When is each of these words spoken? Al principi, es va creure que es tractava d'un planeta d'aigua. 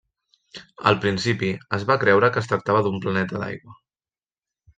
Al 0.91 0.95
principi, 1.03 1.49
es 1.79 1.85
va 1.91 1.99
creure 2.05 2.31
que 2.33 2.43
es 2.45 2.49
tractava 2.53 2.83
d'un 2.89 2.99
planeta 3.05 3.43
d'aigua. 3.45 3.79